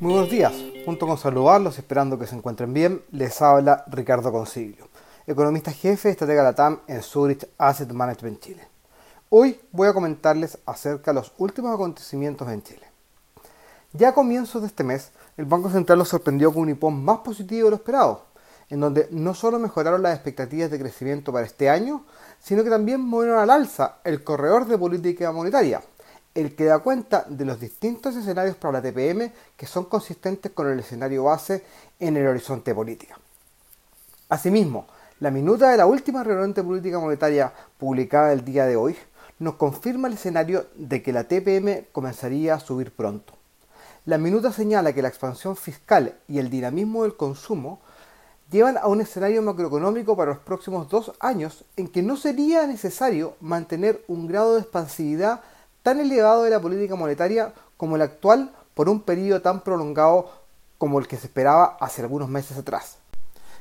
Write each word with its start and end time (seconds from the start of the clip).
días. 0.00 0.52
Junto 0.84 1.06
con 1.06 1.16
saludarlos, 1.16 1.78
esperando 1.78 2.18
que 2.18 2.26
se 2.26 2.36
encuentren 2.36 2.72
bien, 2.74 3.02
les 3.12 3.40
habla 3.40 3.82
Ricardo 3.88 4.30
Consiglio, 4.30 4.88
economista 5.26 5.72
jefe 5.72 6.08
de 6.08 6.12
estratega 6.12 6.42
Latam 6.42 6.80
en 6.86 7.02
Zurich 7.02 7.48
Asset 7.56 7.90
Management 7.90 8.40
Chile. 8.40 8.68
Hoy 9.30 9.58
voy 9.72 9.88
a 9.88 9.94
comentarles 9.94 10.58
acerca 10.66 11.12
de 11.12 11.14
los 11.14 11.32
últimos 11.38 11.74
acontecimientos 11.74 12.46
en 12.50 12.62
Chile. 12.62 12.86
Ya 13.94 14.10
a 14.10 14.14
comienzos 14.14 14.60
de 14.60 14.68
este 14.68 14.84
mes, 14.84 15.12
el 15.38 15.46
Banco 15.46 15.70
Central 15.70 15.98
nos 15.98 16.08
sorprendió 16.08 16.52
con 16.52 16.64
un 16.64 16.70
hipón 16.70 17.02
más 17.02 17.18
positivo 17.20 17.64
de 17.64 17.70
lo 17.70 17.76
esperado, 17.76 18.26
en 18.68 18.80
donde 18.80 19.08
no 19.10 19.32
solo 19.32 19.58
mejoraron 19.58 20.02
las 20.02 20.14
expectativas 20.14 20.70
de 20.70 20.78
crecimiento 20.78 21.32
para 21.32 21.46
este 21.46 21.70
año, 21.70 22.04
sino 22.38 22.62
que 22.62 22.70
también 22.70 23.00
movieron 23.00 23.38
al 23.38 23.50
alza 23.50 23.96
el 24.04 24.22
corredor 24.22 24.66
de 24.66 24.76
política 24.76 25.32
monetaria, 25.32 25.82
el 26.36 26.54
que 26.54 26.66
da 26.66 26.80
cuenta 26.80 27.24
de 27.28 27.46
los 27.46 27.58
distintos 27.58 28.14
escenarios 28.14 28.56
para 28.56 28.74
la 28.74 28.82
TPM 28.82 29.32
que 29.56 29.66
son 29.66 29.86
consistentes 29.86 30.52
con 30.52 30.70
el 30.70 30.78
escenario 30.78 31.24
base 31.24 31.64
en 31.98 32.16
el 32.16 32.26
horizonte 32.26 32.74
político. 32.74 33.14
Asimismo, 34.28 34.86
la 35.20 35.30
minuta 35.30 35.70
de 35.70 35.78
la 35.78 35.86
última 35.86 36.22
reunión 36.22 36.52
de 36.52 36.62
política 36.62 37.00
monetaria 37.00 37.52
publicada 37.78 38.34
el 38.34 38.44
día 38.44 38.66
de 38.66 38.76
hoy 38.76 38.94
nos 39.38 39.54
confirma 39.54 40.08
el 40.08 40.14
escenario 40.14 40.66
de 40.74 41.02
que 41.02 41.12
la 41.12 41.24
TPM 41.24 41.86
comenzaría 41.90 42.54
a 42.54 42.60
subir 42.60 42.92
pronto. 42.92 43.32
La 44.04 44.18
minuta 44.18 44.52
señala 44.52 44.92
que 44.92 45.02
la 45.02 45.08
expansión 45.08 45.56
fiscal 45.56 46.16
y 46.28 46.38
el 46.38 46.50
dinamismo 46.50 47.04
del 47.04 47.16
consumo 47.16 47.80
llevan 48.50 48.76
a 48.76 48.88
un 48.88 49.00
escenario 49.00 49.40
macroeconómico 49.40 50.16
para 50.16 50.32
los 50.32 50.40
próximos 50.40 50.88
dos 50.90 51.12
años 51.18 51.64
en 51.76 51.88
que 51.88 52.02
no 52.02 52.16
sería 52.16 52.66
necesario 52.66 53.36
mantener 53.40 54.04
un 54.06 54.26
grado 54.26 54.54
de 54.54 54.60
expansividad 54.60 55.40
tan 55.86 56.00
elevado 56.00 56.42
de 56.42 56.50
la 56.50 56.60
política 56.60 56.96
monetaria 56.96 57.54
como 57.76 57.94
el 57.94 58.02
actual 58.02 58.50
por 58.74 58.88
un 58.88 59.02
periodo 59.02 59.40
tan 59.40 59.60
prolongado 59.60 60.32
como 60.78 60.98
el 60.98 61.06
que 61.06 61.16
se 61.16 61.28
esperaba 61.28 61.76
hace 61.78 62.02
algunos 62.02 62.28
meses 62.28 62.58
atrás. 62.58 62.96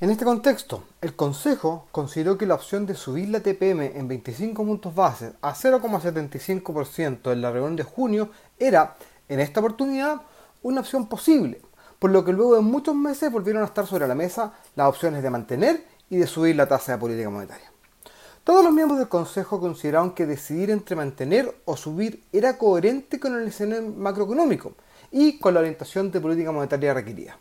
En 0.00 0.08
este 0.08 0.24
contexto, 0.24 0.84
el 1.02 1.14
Consejo 1.14 1.88
consideró 1.92 2.38
que 2.38 2.46
la 2.46 2.54
opción 2.54 2.86
de 2.86 2.94
subir 2.94 3.28
la 3.28 3.40
TPM 3.40 3.82
en 3.98 4.08
25 4.08 4.64
puntos 4.64 4.94
bases 4.94 5.34
a 5.42 5.52
0,75% 5.52 7.32
en 7.32 7.42
la 7.42 7.50
reunión 7.50 7.76
de 7.76 7.82
junio 7.82 8.30
era, 8.58 8.96
en 9.28 9.38
esta 9.38 9.60
oportunidad, 9.60 10.22
una 10.62 10.80
opción 10.80 11.08
posible, 11.08 11.60
por 11.98 12.12
lo 12.12 12.24
que 12.24 12.32
luego 12.32 12.54
de 12.54 12.62
muchos 12.62 12.94
meses 12.94 13.30
volvieron 13.30 13.62
a 13.62 13.66
estar 13.66 13.86
sobre 13.86 14.08
la 14.08 14.14
mesa 14.14 14.54
las 14.74 14.88
opciones 14.88 15.22
de 15.22 15.28
mantener 15.28 15.84
y 16.08 16.16
de 16.16 16.26
subir 16.26 16.56
la 16.56 16.66
tasa 16.66 16.92
de 16.92 16.98
política 16.98 17.28
monetaria. 17.28 17.75
Todos 18.46 18.62
los 18.62 18.72
miembros 18.72 19.00
del 19.00 19.08
Consejo 19.08 19.58
consideraron 19.58 20.12
que 20.12 20.24
decidir 20.24 20.70
entre 20.70 20.94
mantener 20.94 21.52
o 21.64 21.76
subir 21.76 22.22
era 22.32 22.56
coherente 22.56 23.18
con 23.18 23.34
el 23.34 23.48
escenario 23.48 23.90
macroeconómico 23.90 24.74
y 25.10 25.40
con 25.40 25.52
la 25.52 25.58
orientación 25.58 26.12
de 26.12 26.20
política 26.20 26.52
monetaria 26.52 26.94
requerida. 26.94 27.36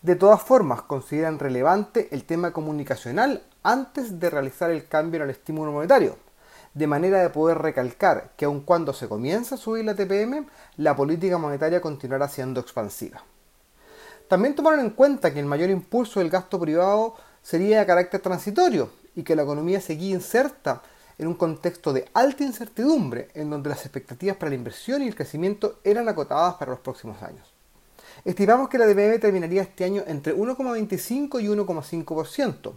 De 0.00 0.14
todas 0.14 0.40
formas, 0.40 0.82
consideran 0.82 1.40
relevante 1.40 2.06
el 2.12 2.22
tema 2.22 2.52
comunicacional 2.52 3.42
antes 3.64 4.20
de 4.20 4.30
realizar 4.30 4.70
el 4.70 4.86
cambio 4.86 5.18
en 5.18 5.24
el 5.24 5.30
estímulo 5.30 5.72
monetario, 5.72 6.16
de 6.72 6.86
manera 6.86 7.20
de 7.20 7.30
poder 7.30 7.58
recalcar 7.58 8.30
que 8.36 8.44
aun 8.44 8.60
cuando 8.60 8.92
se 8.92 9.08
comienza 9.08 9.56
a 9.56 9.58
subir 9.58 9.84
la 9.84 9.96
TPM, 9.96 10.46
la 10.76 10.94
política 10.94 11.36
monetaria 11.36 11.80
continuará 11.80 12.28
siendo 12.28 12.60
expansiva. 12.60 13.24
También 14.28 14.54
tomaron 14.54 14.78
en 14.78 14.90
cuenta 14.90 15.34
que 15.34 15.40
el 15.40 15.46
mayor 15.46 15.70
impulso 15.70 16.20
del 16.20 16.30
gasto 16.30 16.60
privado 16.60 17.16
sería 17.42 17.80
de 17.80 17.86
carácter 17.86 18.20
transitorio, 18.20 19.01
y 19.14 19.22
que 19.22 19.36
la 19.36 19.42
economía 19.42 19.80
seguía 19.80 20.14
inserta 20.14 20.82
en 21.18 21.28
un 21.28 21.34
contexto 21.34 21.92
de 21.92 22.08
alta 22.14 22.44
incertidumbre, 22.44 23.28
en 23.34 23.50
donde 23.50 23.70
las 23.70 23.84
expectativas 23.84 24.36
para 24.36 24.50
la 24.50 24.56
inversión 24.56 25.02
y 25.02 25.08
el 25.08 25.14
crecimiento 25.14 25.78
eran 25.84 26.08
acotadas 26.08 26.54
para 26.54 26.72
los 26.72 26.80
próximos 26.80 27.22
años. 27.22 27.52
Estimamos 28.24 28.68
que 28.68 28.78
la 28.78 28.86
DPM 28.86 29.18
terminaría 29.18 29.62
este 29.62 29.84
año 29.84 30.02
entre 30.06 30.34
1,25 30.34 31.42
y 31.42 31.46
1,5%, 31.48 32.72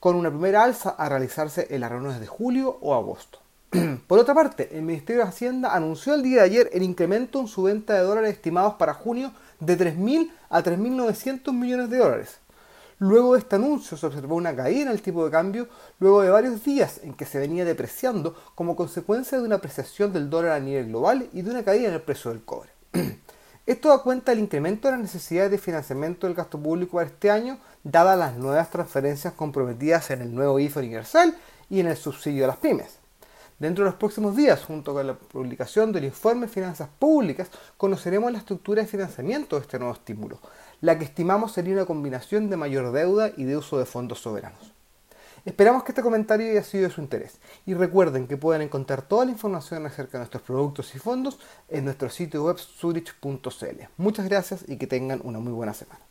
con 0.00 0.16
una 0.16 0.30
primera 0.30 0.64
alza 0.64 0.90
a 0.90 1.08
realizarse 1.08 1.66
en 1.70 1.80
las 1.80 1.90
reuniones 1.90 2.20
de 2.20 2.26
julio 2.26 2.78
o 2.80 2.94
agosto. 2.94 3.40
Por 4.06 4.18
otra 4.18 4.34
parte, 4.34 4.70
el 4.72 4.82
Ministerio 4.82 5.22
de 5.22 5.28
Hacienda 5.28 5.74
anunció 5.74 6.14
el 6.14 6.22
día 6.22 6.38
de 6.38 6.44
ayer 6.44 6.70
el 6.72 6.82
incremento 6.82 7.40
en 7.40 7.48
su 7.48 7.64
venta 7.64 7.94
de 7.94 8.00
dólares 8.00 8.32
estimados 8.32 8.74
para 8.74 8.94
junio 8.94 9.32
de 9.60 9.76
3.000 9.76 10.30
a 10.48 10.62
3.900 10.62 11.52
millones 11.52 11.90
de 11.90 11.98
dólares, 11.98 12.38
Luego 13.00 13.34
de 13.34 13.38
este 13.38 13.54
anuncio 13.54 13.96
se 13.96 14.06
observó 14.06 14.34
una 14.34 14.56
caída 14.56 14.82
en 14.82 14.88
el 14.88 15.02
tipo 15.02 15.24
de 15.24 15.30
cambio 15.30 15.68
luego 16.00 16.22
de 16.22 16.30
varios 16.30 16.64
días 16.64 17.00
en 17.04 17.14
que 17.14 17.26
se 17.26 17.38
venía 17.38 17.64
depreciando 17.64 18.34
como 18.56 18.74
consecuencia 18.74 19.38
de 19.38 19.44
una 19.44 19.56
apreciación 19.56 20.12
del 20.12 20.28
dólar 20.28 20.52
a 20.52 20.60
nivel 20.60 20.88
global 20.88 21.28
y 21.32 21.42
de 21.42 21.50
una 21.50 21.62
caída 21.62 21.88
en 21.88 21.94
el 21.94 22.02
precio 22.02 22.32
del 22.32 22.44
cobre. 22.44 22.70
Esto 23.66 23.90
da 23.90 24.02
cuenta 24.02 24.32
del 24.32 24.40
incremento 24.40 24.88
de 24.88 24.92
las 24.92 25.00
necesidades 25.02 25.52
de 25.52 25.58
financiamiento 25.58 26.26
del 26.26 26.34
gasto 26.34 26.58
público 26.58 26.96
para 26.96 27.06
este 27.06 27.30
año, 27.30 27.58
dadas 27.84 28.18
las 28.18 28.36
nuevas 28.36 28.68
transferencias 28.70 29.32
comprometidas 29.34 30.10
en 30.10 30.22
el 30.22 30.34
nuevo 30.34 30.58
IFO 30.58 30.80
universal 30.80 31.36
y 31.70 31.78
en 31.78 31.86
el 31.86 31.96
subsidio 31.96 32.46
a 32.46 32.48
las 32.48 32.56
pymes. 32.56 32.98
Dentro 33.58 33.84
de 33.84 33.90
los 33.90 33.98
próximos 33.98 34.36
días, 34.36 34.64
junto 34.64 34.94
con 34.94 35.06
la 35.06 35.14
publicación 35.14 35.92
del 35.92 36.04
informe 36.04 36.46
de 36.46 36.52
finanzas 36.52 36.88
públicas, 36.98 37.48
conoceremos 37.76 38.30
la 38.30 38.38
estructura 38.38 38.82
de 38.82 38.88
financiamiento 38.88 39.56
de 39.56 39.62
este 39.62 39.78
nuevo 39.78 39.94
estímulo, 39.94 40.38
la 40.80 40.98
que 40.98 41.04
estimamos 41.04 41.52
sería 41.52 41.74
una 41.74 41.86
combinación 41.86 42.50
de 42.50 42.56
mayor 42.56 42.92
deuda 42.92 43.32
y 43.36 43.44
de 43.44 43.56
uso 43.56 43.78
de 43.78 43.86
fondos 43.86 44.20
soberanos. 44.20 44.72
Esperamos 45.44 45.82
que 45.82 45.92
este 45.92 46.02
comentario 46.02 46.50
haya 46.50 46.62
sido 46.62 46.84
de 46.88 46.94
su 46.94 47.00
interés 47.00 47.38
y 47.64 47.74
recuerden 47.74 48.26
que 48.26 48.36
pueden 48.36 48.62
encontrar 48.62 49.02
toda 49.02 49.24
la 49.24 49.30
información 49.30 49.86
acerca 49.86 50.12
de 50.12 50.18
nuestros 50.18 50.42
productos 50.42 50.94
y 50.94 50.98
fondos 50.98 51.38
en 51.68 51.84
nuestro 51.84 52.10
sitio 52.10 52.44
web 52.44 52.58
zurich.cl. 52.58 53.82
Muchas 53.96 54.28
gracias 54.28 54.64
y 54.68 54.76
que 54.76 54.86
tengan 54.86 55.20
una 55.24 55.38
muy 55.38 55.52
buena 55.52 55.74
semana. 55.74 56.07